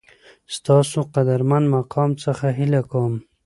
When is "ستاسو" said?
0.55-0.97